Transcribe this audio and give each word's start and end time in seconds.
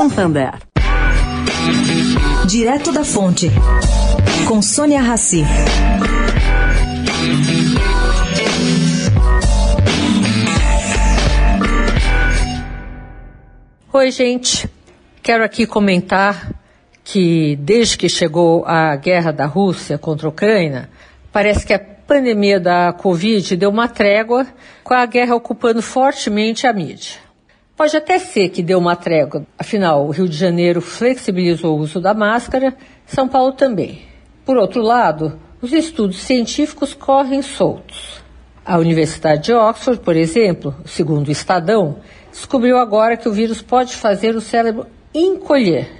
Santander. 0.00 0.54
Direto 2.48 2.90
da 2.90 3.04
Fonte, 3.04 3.50
com 4.48 4.62
Sônia 4.62 5.02
Rassi. 5.02 5.44
Oi, 13.92 14.10
gente. 14.10 14.66
Quero 15.22 15.44
aqui 15.44 15.66
comentar 15.66 16.50
que 17.04 17.56
desde 17.56 17.98
que 17.98 18.08
chegou 18.08 18.64
a 18.64 18.96
guerra 18.96 19.32
da 19.32 19.44
Rússia 19.44 19.98
contra 19.98 20.28
a 20.28 20.30
Ucrânia, 20.30 20.88
parece 21.30 21.66
que 21.66 21.74
a 21.74 21.78
pandemia 21.78 22.58
da 22.58 22.90
Covid 22.94 23.54
deu 23.54 23.68
uma 23.68 23.86
trégua, 23.86 24.46
com 24.82 24.94
a 24.94 25.04
guerra 25.04 25.34
ocupando 25.34 25.82
fortemente 25.82 26.66
a 26.66 26.72
mídia. 26.72 27.29
Pode 27.80 27.96
até 27.96 28.18
ser 28.18 28.50
que 28.50 28.62
deu 28.62 28.78
uma 28.78 28.94
trégua, 28.94 29.46
afinal, 29.58 30.06
o 30.06 30.10
Rio 30.10 30.28
de 30.28 30.36
Janeiro 30.36 30.82
flexibilizou 30.82 31.78
o 31.78 31.80
uso 31.80 31.98
da 31.98 32.12
máscara, 32.12 32.76
São 33.06 33.26
Paulo 33.26 33.52
também. 33.52 34.02
Por 34.44 34.58
outro 34.58 34.82
lado, 34.82 35.40
os 35.62 35.72
estudos 35.72 36.18
científicos 36.18 36.92
correm 36.92 37.40
soltos. 37.40 38.22
A 38.66 38.76
Universidade 38.76 39.44
de 39.44 39.54
Oxford, 39.54 40.02
por 40.02 40.14
exemplo, 40.14 40.74
segundo 40.84 41.28
o 41.28 41.32
Estadão, 41.32 42.00
descobriu 42.30 42.76
agora 42.76 43.16
que 43.16 43.30
o 43.30 43.32
vírus 43.32 43.62
pode 43.62 43.96
fazer 43.96 44.36
o 44.36 44.42
cérebro 44.42 44.86
encolher. 45.14 45.90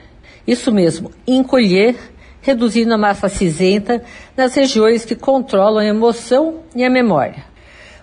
Isso 0.47 0.71
mesmo, 0.71 1.11
encolher 1.27 1.97
reduzindo 2.43 2.93
a 2.93 2.99
massa 2.99 3.27
cinzenta 3.27 4.03
nas 4.37 4.55
regiões 4.55 5.07
que 5.07 5.15
controlam 5.15 5.79
a 5.79 5.87
emoção 5.87 6.57
e 6.77 6.85
a 6.85 6.91
memória. 6.91 7.50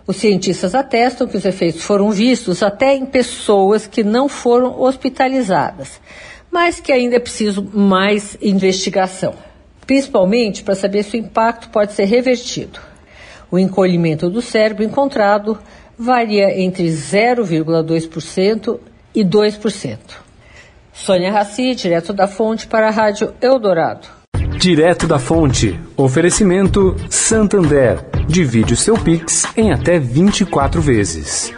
Os 0.08 0.16
cientistas 0.16 0.74
atestam 0.74 1.28
que 1.28 1.36
os 1.36 1.44
efeitos 1.44 1.84
foram 1.84 2.10
vistos 2.12 2.64
até 2.64 2.96
em 2.96 3.06
pessoas 3.06 3.86
que 3.86 4.06
não 4.06 4.30
foram 4.30 4.82
hospitalizadas, 4.82 6.00
mas 6.50 6.80
que 6.80 6.94
ainda 6.94 7.18
é 7.18 7.20
preciso 7.20 7.62
mais 7.74 8.38
investigação, 8.42 9.34
principalmente 9.86 10.64
para 10.64 10.76
saber 10.76 11.04
se 11.04 11.18
o 11.18 11.20
impacto 11.20 11.68
pode 11.70 11.92
ser 11.92 12.06
revertido. 12.06 12.80
O 13.52 13.60
encolhimento 13.60 14.30
do 14.30 14.42
cérebro 14.42 14.86
encontrado 14.86 15.60
varia 16.00 16.58
entre 16.58 16.88
0,2% 16.88 18.80
e 19.14 19.26
2%. 19.26 19.98
Sônia 20.94 21.32
Raci, 21.34 21.76
direto 21.76 22.14
da 22.14 22.28
fonte 22.28 22.66
para 22.66 22.88
a 22.88 22.92
Rádio 22.92 23.34
Eldorado. 23.42 24.08
Direto 24.58 25.06
da 25.06 25.20
fonte. 25.20 25.80
Oferecimento 25.96 26.96
Santander. 27.10 28.07
Divide 28.28 28.74
o 28.74 28.78
seu 28.78 28.96
Pix 28.96 29.46
em 29.56 29.72
até 29.72 29.98
24 29.98 30.82
vezes. 30.82 31.54